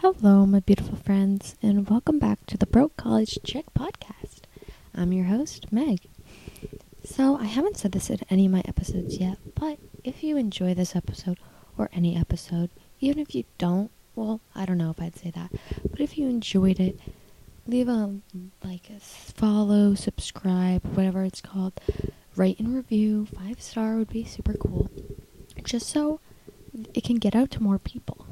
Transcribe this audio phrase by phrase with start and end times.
[0.00, 4.40] Hello, my beautiful friends, and welcome back to the Broke College Chick podcast.
[4.94, 6.00] I'm your host, Meg.
[7.02, 10.74] So, I haven't said this in any of my episodes yet, but if you enjoy
[10.74, 11.38] this episode
[11.78, 12.68] or any episode,
[13.00, 15.50] even if you don't, well, I don't know if I'd say that,
[15.90, 17.00] but if you enjoyed it,
[17.66, 18.16] leave a
[18.62, 21.72] like a follow, subscribe, whatever it's called,
[22.36, 23.26] rate and review.
[23.34, 24.90] Five star would be super cool,
[25.64, 26.20] just so
[26.92, 28.25] it can get out to more people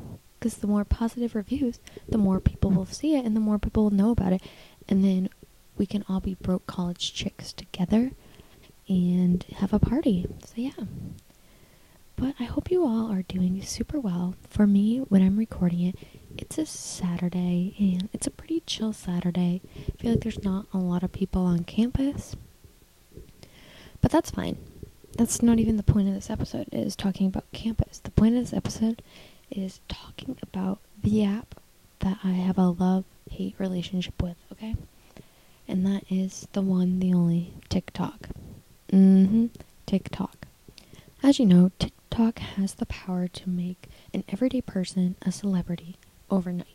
[0.44, 3.84] because the more positive reviews, the more people will see it and the more people
[3.84, 4.42] will know about it.
[4.86, 5.30] And then
[5.78, 8.12] we can all be broke college chicks together
[8.86, 10.26] and have a party.
[10.44, 10.84] So, yeah.
[12.16, 14.34] But I hope you all are doing super well.
[14.50, 15.96] For me, when I'm recording it,
[16.36, 19.62] it's a Saturday and it's a pretty chill Saturday.
[19.78, 22.36] I feel like there's not a lot of people on campus.
[24.02, 24.58] But that's fine.
[25.16, 27.98] That's not even the point of this episode, is talking about campus.
[27.98, 29.00] The point of this episode
[29.50, 31.60] is talking about the app
[32.00, 34.74] that I have a love hate relationship with, okay?
[35.66, 38.28] And that is the one, the only TikTok.
[38.92, 39.46] Mm hmm,
[39.86, 40.46] TikTok.
[41.22, 45.96] As you know, TikTok has the power to make an everyday person a celebrity
[46.30, 46.66] overnight.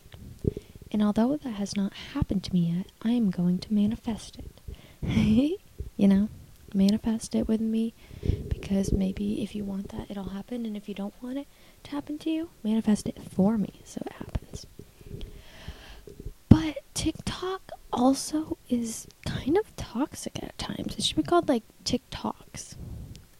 [0.92, 4.60] And although that has not happened to me yet, I am going to manifest it.
[5.96, 6.28] you know,
[6.74, 7.94] manifest it with me
[8.70, 11.48] because maybe if you want that, it'll happen, and if you don't want it,
[11.82, 14.64] to happen to you, manifest it for me so it happens.
[16.48, 20.94] But TikTok also is kind of toxic at times.
[20.96, 22.76] It should be called like TikTox.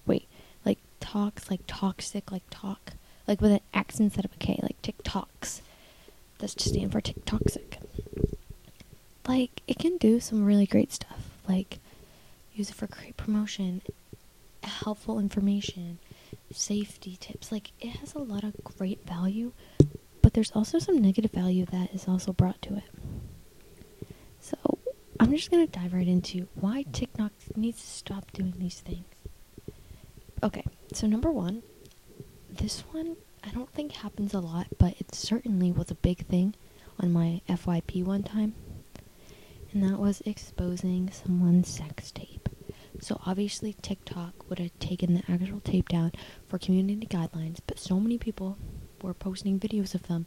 [0.05, 0.27] Wait,
[0.65, 2.95] like talks, like toxic, like talk,
[3.29, 5.61] like with an X instead of a K, like TikTox.
[6.41, 7.77] That's to stand for TikToxic.
[9.29, 11.79] Like it can do some really great stuff, like
[12.53, 13.83] use it for great promotion,
[14.85, 15.99] helpful information,
[16.53, 17.51] safety tips.
[17.53, 19.53] Like it has a lot of great value,
[20.23, 22.85] but there's also some negative value that is also brought to it.
[24.41, 24.57] So
[25.19, 29.05] I'm just gonna dive right into why TikTok needs to stop doing these things.
[30.43, 31.63] Okay, so number one,
[32.49, 36.55] this one I don't think happens a lot, but it certainly was a big thing
[36.99, 38.55] on my FYP one time.
[39.73, 42.30] And that was exposing someone's sex tape.
[43.01, 46.13] So obviously TikTok would have taken the actual tape down
[46.49, 48.59] for community guidelines, but so many people
[49.03, 50.27] were posting videos of them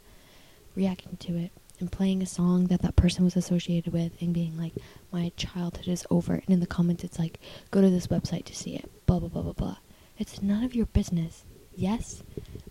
[0.74, 4.56] reacting to it and playing a song that that person was associated with and being
[4.58, 4.74] like,
[5.12, 6.34] my childhood is over.
[6.34, 7.40] And in the comments, it's like,
[7.70, 8.90] go to this website to see it.
[9.06, 9.76] Blah, blah, blah, blah, blah.
[10.18, 11.44] It's none of your business.
[11.74, 12.22] Yes,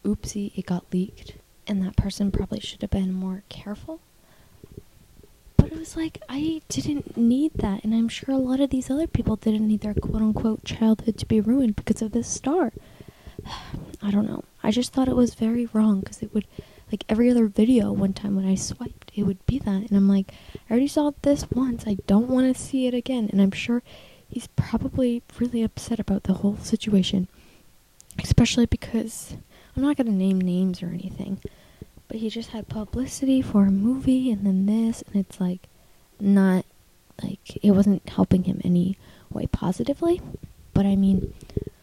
[0.03, 1.33] oopsie, it got leaked.
[1.67, 4.01] And that person probably should have been more careful
[5.83, 9.35] was like I didn't need that, and I'm sure a lot of these other people
[9.35, 12.71] didn't need their quote unquote childhood to be ruined because of this star.
[14.01, 14.45] I don't know.
[14.63, 16.47] I just thought it was very wrong because it would,
[16.89, 20.07] like every other video, one time when I swiped, it would be that, and I'm
[20.07, 21.83] like, I already saw this once.
[21.85, 23.83] I don't want to see it again, and I'm sure
[24.29, 27.27] he's probably really upset about the whole situation,
[28.23, 29.35] especially because
[29.75, 31.41] I'm not gonna name names or anything
[32.09, 35.67] but he just had publicity for a movie and then this and it's like
[36.19, 36.65] not
[37.21, 38.97] like it wasn't helping him any
[39.29, 40.21] way positively
[40.73, 41.33] but i mean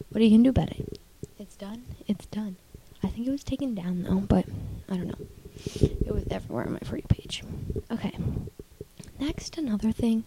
[0.09, 0.99] what are you gonna do about it?
[1.39, 1.83] It's done.
[2.05, 2.57] It's done.
[3.01, 4.45] I think it was taken down though but
[4.89, 5.25] i don't know.
[6.05, 7.43] It was everywhere on my free page.
[7.89, 8.17] Okay.
[9.19, 10.25] Next another thing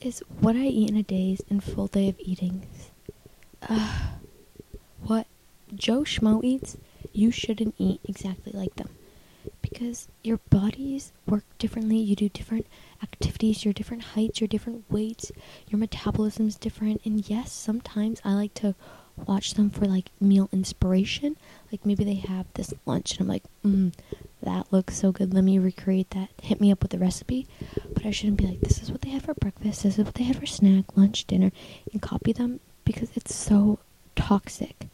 [0.00, 2.90] is what i eat in a day's and full day of eatings
[3.68, 4.08] uh,
[5.02, 5.26] what
[5.74, 6.76] joe schmo eats
[7.12, 8.88] you shouldn't eat exactly like them
[9.72, 11.96] because your bodies work differently.
[11.96, 12.66] You do different
[13.02, 15.32] activities, your different heights, your different weights,
[15.68, 17.00] your metabolism's different.
[17.04, 18.74] And yes, sometimes I like to
[19.26, 21.36] watch them for like meal inspiration.
[21.70, 23.92] Like maybe they have this lunch and I'm like, mm,
[24.42, 25.32] that looks so good.
[25.32, 26.28] Let me recreate that.
[26.42, 27.46] Hit me up with the recipe.
[27.94, 30.14] But I shouldn't be like, this is what they had for breakfast, this is what
[30.14, 31.50] they had for snack, lunch, dinner,
[31.92, 33.78] and copy them because it's so
[34.16, 34.88] toxic.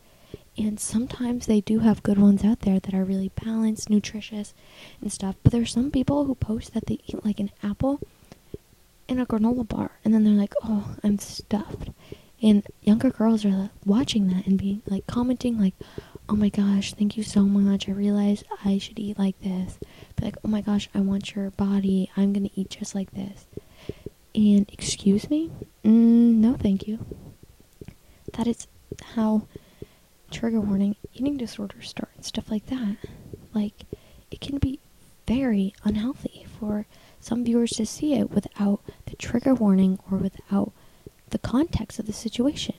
[0.58, 4.54] And sometimes they do have good ones out there that are really balanced, nutritious,
[5.00, 5.36] and stuff.
[5.44, 8.00] But there's some people who post that they eat like an apple
[9.06, 11.90] in a granola bar, and then they're like, "Oh, I'm stuffed."
[12.42, 15.74] And younger girls are watching that and being like commenting like,
[16.28, 17.88] "Oh my gosh, thank you so much.
[17.88, 19.78] I realized I should eat like this."
[20.16, 22.10] Be like, "Oh my gosh, I want your body.
[22.16, 23.46] I'm gonna eat just like this."
[24.34, 25.50] And excuse me,
[25.84, 26.98] mm, no, thank you.
[28.34, 28.66] That is
[29.14, 29.46] how
[30.30, 32.96] trigger warning, eating disorders start, stuff like that.
[33.54, 33.84] Like,
[34.30, 34.80] it can be
[35.26, 36.86] very unhealthy for
[37.20, 40.72] some viewers to see it without the trigger warning or without
[41.30, 42.74] the context of the situation.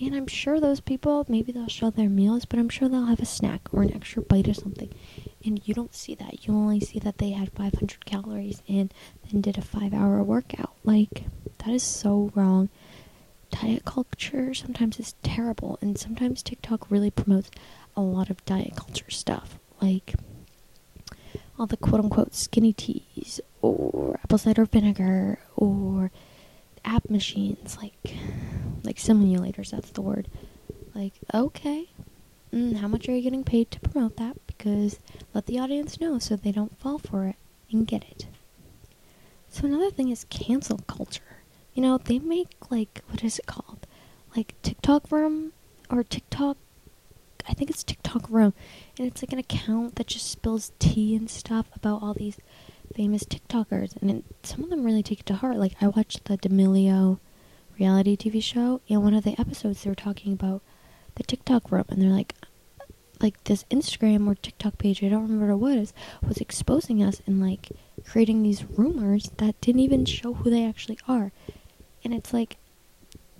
[0.00, 3.20] And I'm sure those people, maybe they'll show their meals, but I'm sure they'll have
[3.20, 4.92] a snack or an extra bite or something.
[5.44, 6.44] And you don't see that.
[6.44, 8.92] You only see that they had 500 calories and
[9.30, 10.74] then did a five hour workout.
[10.82, 11.24] Like,
[11.58, 12.68] that is so wrong.
[13.52, 17.50] Diet culture sometimes is terrible, and sometimes TikTok really promotes
[17.96, 19.58] a lot of diet culture stuff.
[19.80, 20.14] Like,
[21.58, 26.10] all the quote unquote skinny teas or apple cider vinegar or
[26.84, 28.16] app machines like
[28.82, 30.28] like simulators that's the word.
[30.94, 31.88] Like okay
[32.52, 34.36] mm, how much are you getting paid to promote that?
[34.46, 34.98] Because
[35.34, 37.36] let the audience know so they don't fall for it
[37.70, 38.26] and get it.
[39.48, 41.31] So another thing is cancel culture
[41.74, 43.86] you know they make like what is it called?
[44.36, 45.52] Like tiktok room
[45.90, 46.56] or tiktok
[47.48, 48.54] I think it's TikTok Room,
[48.98, 52.38] and it's like an account that just spills tea and stuff about all these
[52.94, 55.56] famous TikTokers, and it, some of them really take it to heart.
[55.56, 57.18] Like I watched the D'Amelio
[57.78, 60.62] reality TV show, and one of the episodes they were talking about
[61.16, 62.34] the TikTok Room, and they're like,
[63.20, 65.92] like this Instagram or TikTok page, I don't remember what it was,
[66.26, 67.70] was exposing us and like
[68.06, 71.32] creating these rumors that didn't even show who they actually are,
[72.04, 72.56] and it's like.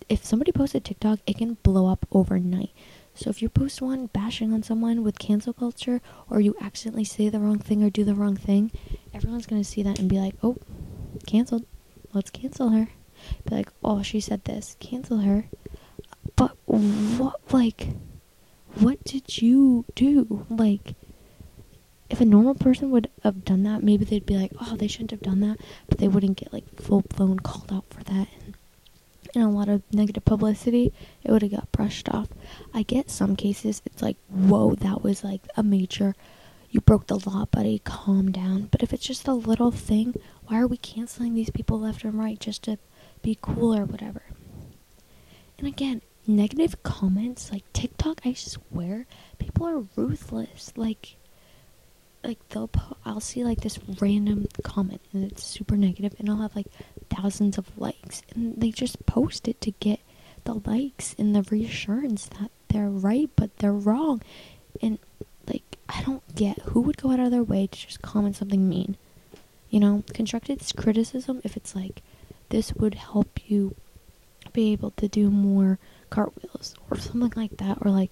[0.09, 2.71] If somebody posts a TikTok, it can blow up overnight.
[3.15, 7.29] So if you post one bashing on someone with cancel culture, or you accidentally say
[7.31, 8.73] the wrong thing or do the wrong thing,
[9.15, 10.57] everyone's gonna see that and be like, "Oh,
[11.27, 11.65] canceled.
[12.13, 12.89] Let's cancel her."
[13.49, 14.77] Be like, "Oh, she said this.
[14.81, 15.47] Cancel her."
[16.37, 17.95] But what, like,
[18.75, 20.47] what did you do?
[20.51, 20.95] Like,
[22.11, 25.13] if a normal person would have done that, maybe they'd be like, "Oh, they shouldn't
[25.13, 28.29] have done that," but they wouldn't get like full blown called out for that.
[29.35, 30.93] And a lot of negative publicity,
[31.23, 32.29] it would have got brushed off.
[32.75, 36.15] I get some cases, it's like, whoa, that was like a major,
[36.71, 38.69] you broke the law, buddy, calm down.
[38.71, 40.15] But if it's just a little thing,
[40.47, 42.79] why are we canceling these people left and right just to
[43.23, 44.23] be cool or whatever?
[45.59, 49.07] And again, negative comments, like TikTok, I swear,
[49.39, 50.73] people are ruthless.
[50.77, 51.17] Like,
[52.25, 56.37] like they'll po- I'll see like this random comment and it's super negative and I'll
[56.37, 56.67] have like
[57.11, 57.92] thousands of likes
[58.35, 60.01] and they just post it to get
[60.45, 64.21] the likes and the reassurance that they're right but they're wrong
[64.81, 64.99] and
[65.47, 68.69] like I don't get who would go out of their way to just comment something
[68.69, 68.97] mean
[69.71, 72.03] you know constructive criticism if it's like
[72.49, 73.75] this would help you
[74.53, 75.79] be able to do more
[76.11, 78.11] cartwheels or something like that or like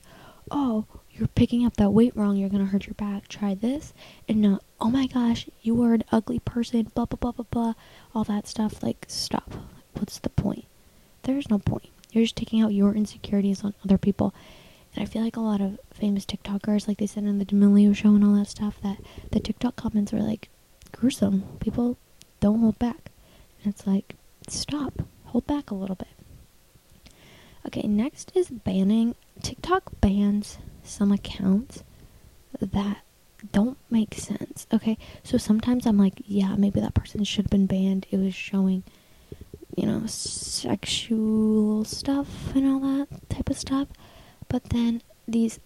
[0.51, 0.87] oh
[1.21, 3.29] you're picking up that weight wrong, you're gonna hurt your back.
[3.29, 3.93] Try this
[4.27, 7.75] and not, oh my gosh, you are an ugly person, blah blah blah blah blah,
[8.15, 8.83] all that stuff.
[8.83, 9.53] Like, stop.
[9.95, 10.65] What's the point?
[11.23, 11.89] There's no point.
[12.13, 14.35] You're just taking out your insecurities on other people.
[14.95, 17.95] And I feel like a lot of famous TikTokers, like they said in the D'Amelio
[17.95, 18.99] show and all that stuff, that
[19.31, 20.49] the TikTok comments are like
[20.93, 21.45] gruesome.
[21.61, 21.97] People
[22.41, 23.11] don't hold back.
[23.63, 24.17] And it's like,
[24.49, 25.03] stop.
[25.27, 26.09] Hold back a little bit.
[27.67, 29.15] Okay, next is banning.
[29.43, 31.85] TikTok bans some accounts
[32.61, 32.99] that
[33.53, 34.67] don't make sense.
[34.73, 38.07] Okay, so sometimes I'm like, yeah, maybe that person should have been banned.
[38.11, 38.83] It was showing,
[39.77, 43.89] you know, sexual stuff and all that type of stuff.
[44.49, 45.61] But then these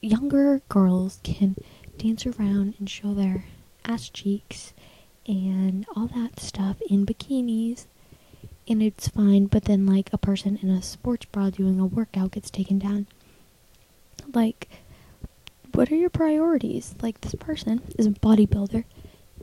[0.00, 1.56] younger girls can
[1.98, 3.44] dance around and show their
[3.84, 4.72] ass cheeks
[5.26, 7.86] and all that stuff in bikinis
[8.66, 12.30] and it's fine but then like a person in a sports bra doing a workout
[12.32, 13.06] gets taken down
[14.34, 14.68] like,
[15.72, 16.94] what are your priorities?
[17.02, 18.84] Like, this person is a bodybuilder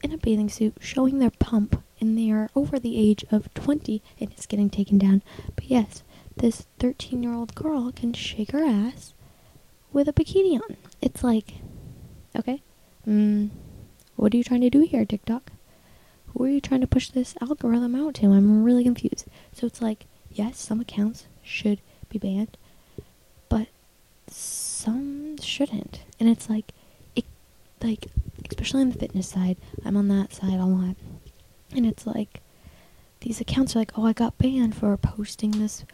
[0.04, 4.02] in a bathing suit showing their pump, and they are over the age of 20
[4.20, 5.22] and it's getting taken down.
[5.56, 6.04] But yes,
[6.36, 9.14] this 13 year old girl can shake her ass
[9.92, 10.78] with a bikini on.
[11.02, 11.56] It's like,
[12.36, 12.62] okay,
[13.08, 13.50] mm,
[14.16, 15.52] what are you trying to do here, TikTok?
[16.28, 18.28] Who are you trying to push this algorithm out to?
[18.34, 19.26] I'm really confused.
[19.54, 22.58] So it's like, yes, some accounts should be banned,
[23.50, 23.68] but
[24.28, 26.02] some shouldn't.
[26.20, 26.74] And it's like,
[27.16, 27.26] it,
[27.82, 28.08] like,
[28.50, 30.96] especially on the fitness side, I'm on that side a lot.
[31.76, 32.42] And it's like,
[33.22, 35.86] these accounts are like, oh, I got banned for posting this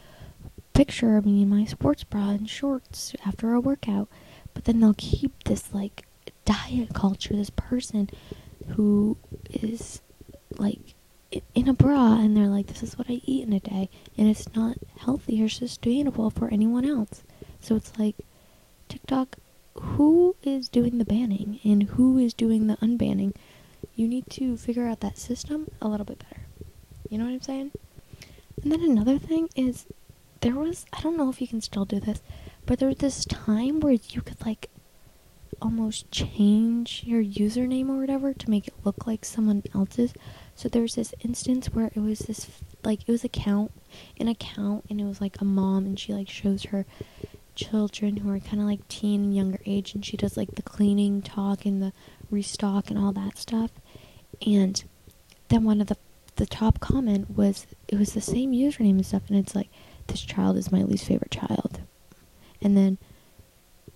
[0.73, 4.07] picture of me in my sports bra and shorts after a workout.
[4.53, 6.05] But then they'll keep this, like,
[6.45, 8.09] diet culture, this person
[8.75, 9.17] who
[9.49, 10.01] is,
[10.57, 10.79] like,
[11.55, 13.89] in a bra and they're like, this is what I eat in a day.
[14.17, 17.23] And it's not healthy or sustainable for anyone else.
[17.59, 18.17] So it's like,
[18.89, 19.37] TikTok,
[19.75, 23.33] who is doing the banning and who is doing the unbanning?
[23.95, 26.41] You need to figure out that system a little bit better.
[27.09, 27.71] You know what I'm saying?
[28.61, 29.85] And then another thing is
[30.41, 32.21] there was I don't know if you can still do this,
[32.65, 34.69] but there was this time where you could like
[35.61, 40.13] almost change your username or whatever to make it look like someone else's.
[40.55, 42.47] So there was this instance where it was this
[42.83, 43.71] like it was a count,
[44.19, 46.85] an account, and it was like a mom, and she like shows her
[47.55, 50.61] children who are kind of like teen and younger age, and she does like the
[50.61, 51.93] cleaning talk and the
[52.29, 53.71] restock and all that stuff.
[54.45, 54.83] And
[55.49, 55.97] then one of the
[56.35, 59.69] the top comment was it was the same username and stuff, and it's like
[60.07, 61.81] this child is my least favorite child.
[62.61, 62.97] And then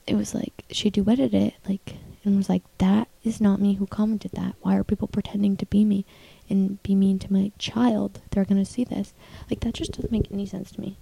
[0.06, 3.88] it was like she duetted it like and was like that is not me who
[3.88, 4.56] commented that.
[4.62, 6.06] Why are people pretending to be me
[6.50, 8.22] and be mean to my child?
[8.32, 9.14] They're to see this.
[9.50, 10.98] Like that just doesn't make any sense to me.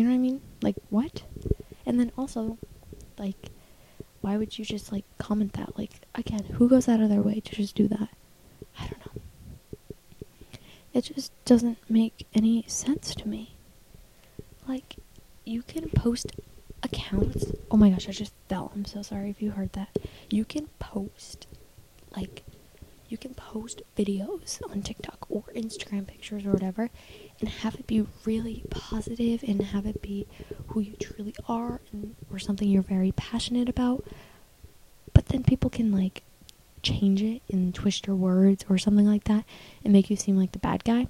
[0.00, 0.40] You know what I mean?
[0.62, 1.24] Like what?
[1.84, 2.56] And then also
[3.18, 3.50] like
[4.22, 5.76] why would you just like comment that?
[5.76, 8.08] Like again, who goes out of their way to just do that?
[8.78, 9.20] I don't know.
[10.94, 13.56] It just doesn't make any sense to me.
[14.66, 14.96] Like
[15.44, 16.32] you can post
[16.82, 17.52] accounts.
[17.70, 18.72] Oh my gosh, I just fell.
[18.74, 19.98] I'm so sorry if you heard that.
[20.30, 21.46] You can post
[22.16, 22.42] like
[23.10, 26.90] you can post videos on TikTok or Instagram pictures or whatever
[27.40, 30.26] and have it be really positive and have it be
[30.68, 34.04] who you truly are and or something you're very passionate about.
[35.14, 36.22] But then people can like
[36.82, 39.44] change it and twist your words or something like that
[39.84, 41.06] and make you seem like the bad guy.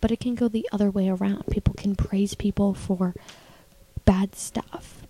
[0.00, 1.46] But it can go the other way around.
[1.50, 3.14] People can praise people for
[4.04, 5.02] bad stuff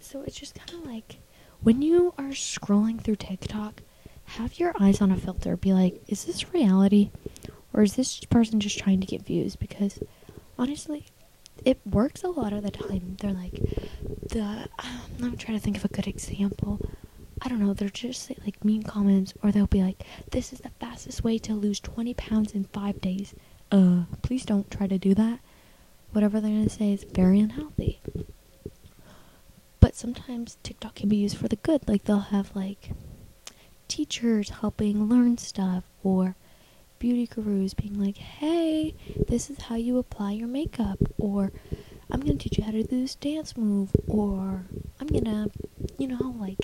[0.00, 1.18] so it's just kind of like
[1.60, 3.82] when you are scrolling through TikTok,
[4.24, 5.56] have your eyes on a filter.
[5.56, 7.10] Be like, is this reality?
[7.80, 9.56] Or is this person just trying to get views?
[9.56, 10.00] Because
[10.58, 11.06] honestly,
[11.64, 13.16] it works a lot of the time.
[13.18, 13.54] They're like,
[14.28, 14.68] the.
[14.78, 16.78] Um, I'm trying to think of a good example.
[17.40, 20.68] I don't know, they're just like mean comments, or they'll be like, this is the
[20.78, 23.34] fastest way to lose 20 pounds in five days.
[23.72, 25.40] Uh, please don't try to do that.
[26.12, 28.02] Whatever they're gonna say is very unhealthy.
[29.80, 31.88] But sometimes TikTok can be used for the good.
[31.88, 32.90] Like they'll have like
[33.88, 36.36] teachers helping learn stuff or
[37.00, 38.94] beauty gurus being like, "Hey,
[39.26, 41.50] this is how you apply your makeup," or
[42.10, 44.66] "I'm gonna teach you how to do this dance move," or
[45.00, 45.48] "I'm gonna,"
[45.98, 46.58] you know, like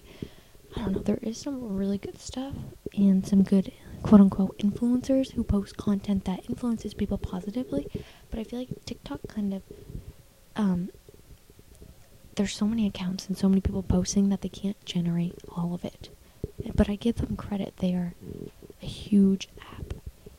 [0.76, 1.00] I don't know.
[1.00, 2.54] There is some really good stuff
[2.96, 7.86] and some good quote unquote influencers who post content that influences people positively.
[8.30, 9.62] But I feel like TikTok kind of
[10.54, 10.90] um,
[12.36, 15.84] there's so many accounts and so many people posting that they can't generate all of
[15.84, 16.10] it.
[16.74, 17.74] But I give them credit.
[17.78, 18.14] They are
[18.82, 19.48] a huge.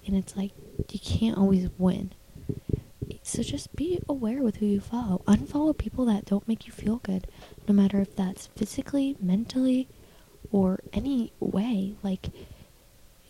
[0.08, 0.52] And it's like
[0.92, 2.14] you can't always win.
[3.24, 5.22] So just be aware with who you follow.
[5.28, 7.28] Unfollow people that don't make you feel good,
[7.68, 9.88] no matter if that's physically, mentally,
[10.52, 11.96] or any way.
[12.04, 12.30] Like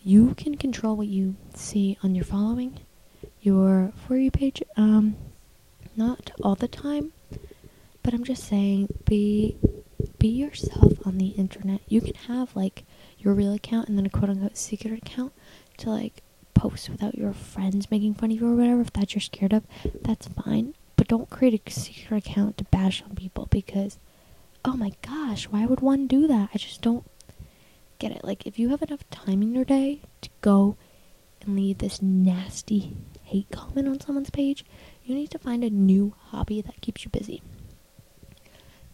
[0.02, 2.78] you can control what you see on your following,
[3.40, 4.62] your for you page.
[4.76, 5.16] Um,
[5.96, 7.12] not all the time,
[8.02, 9.56] but I'm just saying, be
[10.18, 11.80] be yourself on the internet.
[11.88, 12.84] You can have like
[13.18, 15.32] your real account and then a quote unquote secret account
[15.78, 16.22] to like
[16.58, 18.80] post without your friends making fun of you or whatever.
[18.80, 19.64] If that's you're scared of,
[20.02, 20.74] that's fine.
[20.96, 23.98] But don't create a secret account to bash on people because,
[24.64, 26.50] oh my gosh, why would one do that?
[26.52, 27.08] I just don't
[27.98, 28.24] get it.
[28.24, 30.76] Like, if you have enough time in your day to go
[31.42, 34.64] and leave this nasty hate comment on someone's page,
[35.04, 37.42] you need to find a new hobby that keeps you busy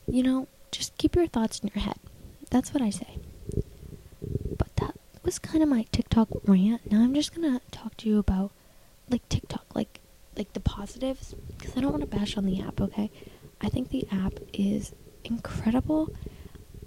[0.06, 1.96] you know, just keep your thoughts in your head.
[2.50, 3.18] That's what I say.
[5.34, 6.92] Was kind of my TikTok rant.
[6.92, 8.52] Now I'm just gonna talk to you about
[9.10, 9.98] like TikTok, like
[10.36, 12.80] like the positives, because I don't want to bash on the app.
[12.80, 13.10] Okay,
[13.60, 14.92] I think the app is
[15.24, 16.10] incredible.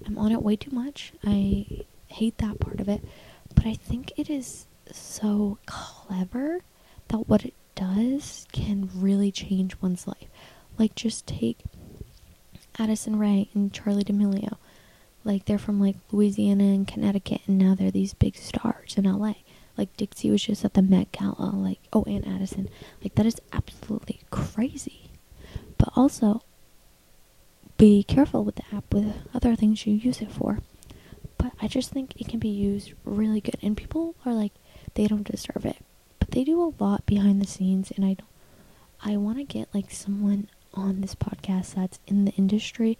[0.05, 1.11] I'm on it way too much.
[1.25, 3.03] I hate that part of it,
[3.53, 6.61] but I think it is so clever
[7.09, 10.29] that what it does can really change one's life.
[10.79, 11.65] Like just take
[12.79, 14.55] Addison Rae and Charli D'Amelio.
[15.27, 19.33] Like they're from like Louisiana and Connecticut, and now they're these big stars in LA.
[19.77, 21.51] Like Dixie was just at the Met Gala.
[21.53, 22.69] Like oh, and Addison.
[23.03, 25.11] Like that is absolutely crazy.
[25.77, 26.43] But also,
[27.77, 30.59] be careful with the app with other things you use it for.
[31.37, 34.53] But I just think it can be used really good, and people are like
[34.93, 35.77] they don't deserve it,
[36.19, 38.29] but they do a lot behind the scenes, and I don't.
[39.03, 42.97] I want to get like someone on this podcast that's in the industry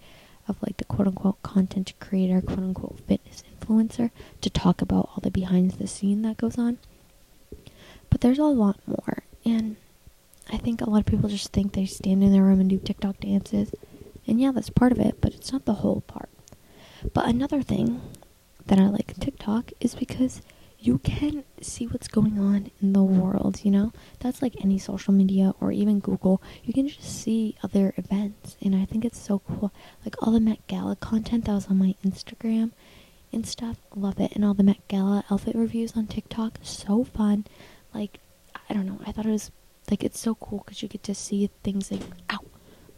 [0.48, 5.20] of like the quote unquote content creator, quote unquote fitness influencer to talk about all
[5.22, 6.78] the behind the scene that goes on.
[8.10, 9.24] But there's a lot more.
[9.44, 9.76] And
[10.50, 12.78] I think a lot of people just think they stand in their room and do
[12.78, 13.72] TikTok dances.
[14.26, 16.30] And yeah, that's part of it, but it's not the whole part.
[17.14, 18.00] But another thing
[18.66, 20.42] that I like TikTok is because
[20.80, 23.92] you can see what's going on in the world, you know?
[24.20, 26.40] That's like any social media or even Google.
[26.62, 29.72] You can just see other events, and I think it's so cool.
[30.04, 32.70] Like all the Met Gala content that was on my Instagram
[33.32, 34.32] and stuff, love it.
[34.34, 37.46] And all the Met Gala outfit reviews on TikTok, so fun.
[37.92, 38.20] Like,
[38.70, 39.50] I don't know, I thought it was
[39.90, 42.40] like it's so cool because you get to see things like ow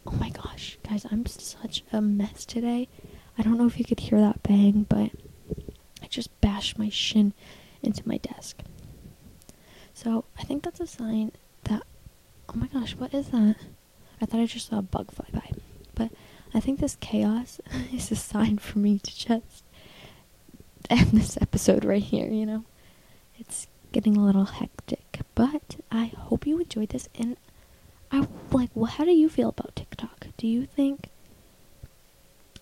[0.07, 2.87] oh my gosh guys i'm such a mess today
[3.37, 5.11] i don't know if you could hear that bang but
[6.01, 7.33] i just bashed my shin
[7.83, 8.61] into my desk
[9.93, 11.31] so i think that's a sign
[11.63, 11.83] that
[12.49, 13.55] oh my gosh what is that
[14.21, 15.49] i thought i just saw a bug fly by
[15.95, 16.11] but
[16.53, 17.59] i think this chaos
[17.93, 19.63] is a sign for me to just
[20.89, 22.63] end this episode right here you know
[23.37, 27.37] it's getting a little hectic but i hope you enjoyed this and
[28.11, 28.69] I like.
[28.73, 30.27] Well, how do you feel about TikTok?
[30.37, 31.09] Do you think,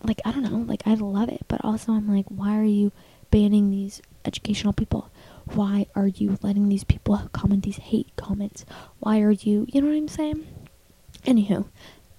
[0.03, 2.91] like, I don't know, like, I love it, but also I'm like, why are you
[3.31, 5.09] banning these educational people?
[5.45, 8.63] Why are you letting these people comment these hate comments?
[9.00, 10.45] Why are you, you know what I'm saying?
[11.25, 11.65] Anywho,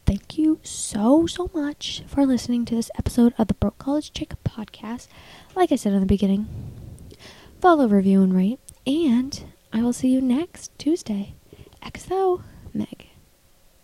[0.06, 4.34] thank you so, so much for listening to this episode of the Broke College Chick
[4.44, 5.06] podcast.
[5.54, 6.48] Like I said in the beginning,
[7.60, 11.34] follow, review, and rate, and I will see you next Tuesday.
[11.84, 12.42] XO,
[12.74, 13.09] Meg.